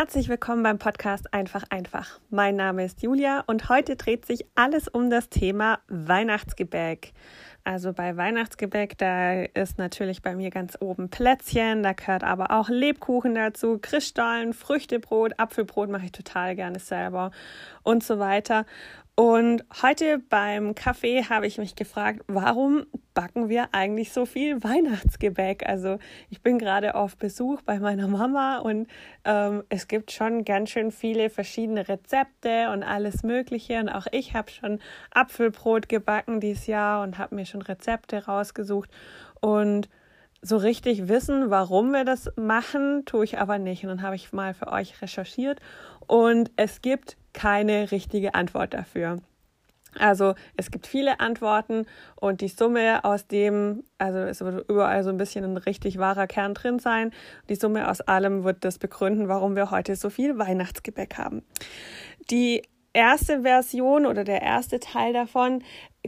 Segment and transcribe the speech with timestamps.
[0.00, 2.20] Herzlich willkommen beim Podcast Einfach einfach.
[2.30, 7.12] Mein Name ist Julia und heute dreht sich alles um das Thema Weihnachtsgebäck.
[7.64, 12.70] Also bei Weihnachtsgebäck, da ist natürlich bei mir ganz oben Plätzchen, da gehört aber auch
[12.70, 17.30] Lebkuchen dazu, Christstollen, Früchtebrot, Apfelbrot mache ich total gerne selber
[17.82, 18.64] und so weiter.
[19.20, 25.68] Und heute beim Kaffee habe ich mich gefragt, warum backen wir eigentlich so viel Weihnachtsgebäck?
[25.68, 25.98] Also
[26.30, 28.88] ich bin gerade auf Besuch bei meiner Mama und
[29.26, 33.78] ähm, es gibt schon ganz schön viele verschiedene Rezepte und alles Mögliche.
[33.80, 34.78] Und auch ich habe schon
[35.10, 38.88] Apfelbrot gebacken dieses Jahr und habe mir schon Rezepte rausgesucht.
[39.42, 39.90] Und
[40.40, 43.82] so richtig wissen, warum wir das machen, tue ich aber nicht.
[43.82, 45.60] Und dann habe ich mal für euch recherchiert
[46.06, 49.18] und es gibt keine richtige Antwort dafür.
[49.98, 51.84] Also es gibt viele Antworten
[52.14, 56.26] und die Summe aus dem, also es wird überall so ein bisschen ein richtig wahrer
[56.26, 57.10] Kern drin sein.
[57.48, 61.42] Die Summe aus allem wird das begründen, warum wir heute so viel Weihnachtsgebäck haben.
[62.30, 65.62] Die erste Version oder der erste Teil davon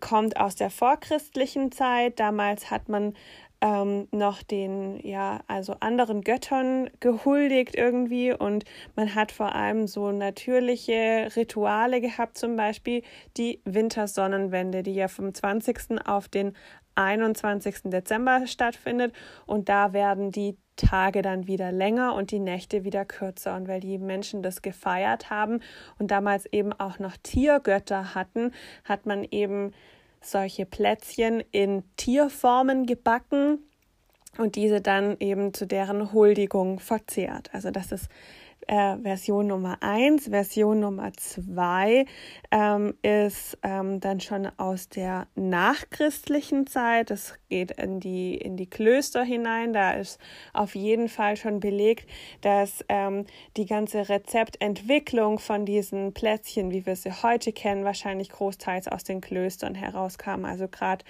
[0.00, 2.18] kommt aus der vorchristlichen Zeit.
[2.18, 3.14] Damals hat man
[3.60, 8.64] ähm, noch den, ja, also anderen Göttern gehuldigt irgendwie und
[8.94, 13.02] man hat vor allem so natürliche Rituale gehabt, zum Beispiel
[13.36, 16.06] die Wintersonnenwende, die ja vom 20.
[16.06, 16.54] auf den
[16.94, 17.82] 21.
[17.84, 19.12] Dezember stattfindet
[19.46, 23.56] und da werden die Tage dann wieder länger und die Nächte wieder kürzer.
[23.56, 25.60] Und weil die Menschen das gefeiert haben
[25.98, 28.52] und damals eben auch noch Tiergötter hatten,
[28.84, 29.72] hat man eben
[30.20, 33.58] solche Plätzchen in Tierformen gebacken
[34.36, 37.50] und diese dann eben zu deren Huldigung verzehrt.
[37.52, 38.08] Also das ist
[38.68, 40.28] äh, Version Nummer 1.
[40.28, 42.04] Version Nummer 2
[42.50, 47.10] ähm, ist ähm, dann schon aus der nachchristlichen Zeit.
[47.10, 49.72] Das geht in die, in die Klöster hinein.
[49.72, 50.20] Da ist
[50.52, 52.08] auf jeden Fall schon belegt,
[52.42, 53.24] dass ähm,
[53.56, 59.20] die ganze Rezeptentwicklung von diesen Plätzchen, wie wir sie heute kennen, wahrscheinlich großteils aus den
[59.20, 60.44] Klöstern herauskam.
[60.44, 61.04] Also gerade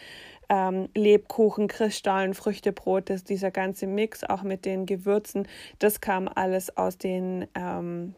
[0.48, 5.46] ähm, Lebkuchen, Kristallen, Früchtebrot, das, dieser ganze Mix auch mit den Gewürzen,
[5.78, 8.14] das kam alles aus den, ähm,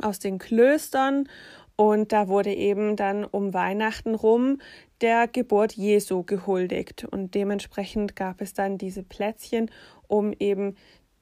[0.00, 1.28] aus den Klöstern.
[1.76, 4.60] Und da wurde eben dann um Weihnachten rum
[5.00, 7.04] der Geburt Jesu gehuldigt.
[7.04, 9.70] Und dementsprechend gab es dann diese Plätzchen,
[10.06, 10.76] um eben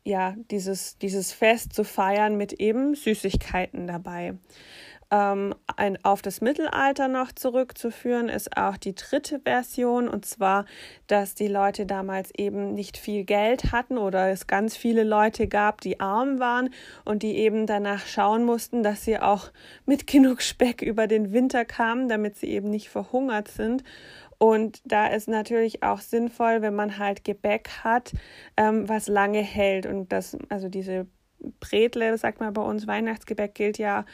[0.05, 4.35] ja dieses, dieses Fest zu feiern mit eben Süßigkeiten dabei
[5.11, 10.67] ähm, ein, auf das Mittelalter noch zurückzuführen, ist auch die dritte Version, und zwar,
[11.07, 15.81] dass die Leute damals eben nicht viel Geld hatten oder es ganz viele Leute gab,
[15.81, 16.71] die arm waren
[17.05, 19.51] und die eben danach schauen mussten, dass sie auch
[19.87, 23.85] mit genug Speck über den Winter kamen, damit sie eben nicht verhungert sind.
[24.39, 28.13] Und da ist natürlich auch sinnvoll, wenn man halt Gebäck hat,
[28.57, 29.85] ähm, was lange hält.
[29.85, 31.09] Und das, also diese
[31.61, 34.05] Bretle, sagt man bei uns, Weihnachtsgebäck gilt ja,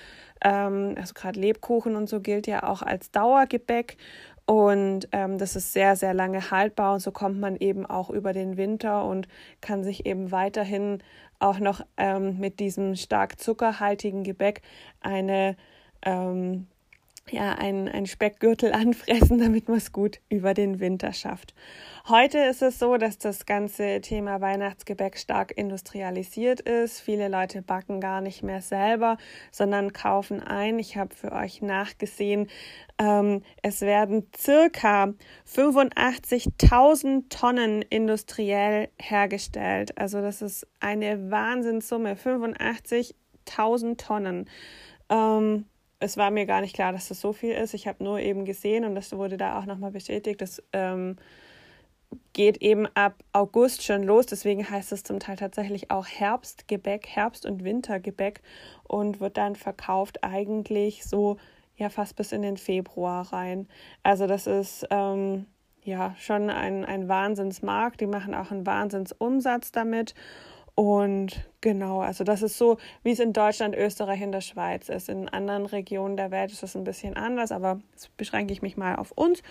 [0.43, 3.97] ähm, also gerade Lebkuchen und so gilt ja auch als Dauergebäck.
[4.47, 8.35] Und ähm, das ist sehr, sehr lange haltbar und so kommt man eben auch über
[8.35, 9.27] den Winter und
[9.63, 11.03] kann sich eben weiterhin
[11.39, 14.61] auch noch ähm, mit diesem stark zuckerhaltigen Gebäck
[15.01, 15.57] eine
[16.03, 16.67] ähm,
[17.31, 21.55] ja, ein, ein Speckgürtel anfressen, damit man es gut über den Winter schafft.
[22.07, 27.01] Heute ist es so, dass das ganze Thema Weihnachtsgebäck stark industrialisiert ist.
[27.01, 29.17] Viele Leute backen gar nicht mehr selber,
[29.51, 30.79] sondern kaufen ein.
[30.79, 32.49] Ich habe für euch nachgesehen,
[32.99, 35.15] ähm, es werden circa
[35.49, 39.97] 85.000 Tonnen industriell hergestellt.
[39.97, 44.51] Also das ist eine Wahnsinnssumme, 85.000 Tonnen.
[45.09, 45.65] Ähm,
[46.05, 47.73] es war mir gar nicht klar, dass das so viel ist.
[47.73, 51.17] Ich habe nur eben gesehen und das wurde da auch nochmal bestätigt, das ähm,
[52.35, 54.27] geht eben ab August schon los.
[54.27, 58.43] Deswegen heißt es zum Teil tatsächlich auch Herbstgebäck, Herbst- und Wintergebäck
[58.85, 61.39] und wird dann verkauft eigentlich so
[61.77, 63.67] ja fast bis in den Februar rein.
[64.03, 65.47] Also das ist ähm,
[65.83, 68.01] ja schon ein, ein Wahnsinnsmarkt.
[68.03, 70.15] Die machen auch einen Wahnsinnsumsatz damit.
[70.75, 75.09] Und genau, also das ist so, wie es in Deutschland, Österreich und der Schweiz ist.
[75.09, 78.77] In anderen Regionen der Welt ist das ein bisschen anders, aber jetzt beschränke ich mich
[78.77, 79.43] mal auf uns.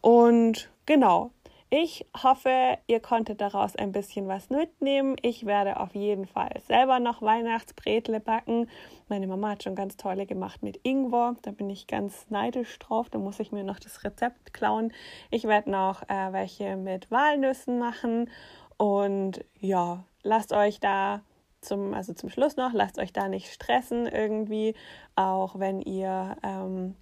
[0.00, 1.30] Und genau,
[1.70, 5.16] ich hoffe, ihr konntet daraus ein bisschen was mitnehmen.
[5.22, 8.68] Ich werde auf jeden Fall selber noch Weihnachtsbretle backen.
[9.08, 11.34] Meine Mama hat schon ganz tolle gemacht mit Ingwer.
[11.42, 13.10] Da bin ich ganz neidisch drauf.
[13.10, 14.92] Da muss ich mir noch das Rezept klauen.
[15.30, 18.30] Ich werde noch äh, welche mit Walnüssen machen.
[18.76, 21.22] Und ja, lasst euch da
[21.60, 24.74] zum, also zum Schluss noch, lasst euch da nicht stressen irgendwie,
[25.14, 26.96] auch wenn ihr ähm,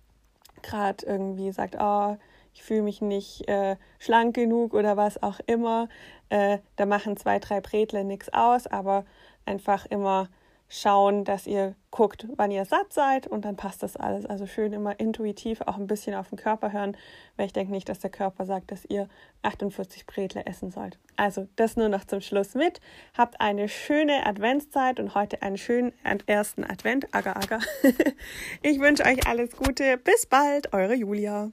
[0.62, 2.16] gerade irgendwie sagt, oh,
[2.54, 5.88] ich fühle mich nicht äh, schlank genug oder was auch immer.
[6.28, 9.04] Äh, da machen zwei, drei Bretle nichts aus, aber
[9.46, 10.28] einfach immer
[10.72, 14.24] schauen, dass ihr guckt, wann ihr satt seid und dann passt das alles.
[14.24, 16.96] Also schön immer intuitiv auch ein bisschen auf den Körper hören,
[17.36, 19.08] weil ich denke nicht, dass der Körper sagt, dass ihr
[19.42, 20.98] 48 Bretle essen sollt.
[21.16, 22.80] Also das nur noch zum Schluss mit.
[23.16, 25.92] Habt eine schöne Adventszeit und heute einen schönen
[26.26, 27.14] ersten Advent.
[27.14, 27.60] Agar, agar.
[28.62, 29.98] ich wünsche euch alles Gute.
[29.98, 31.50] Bis bald, eure Julia.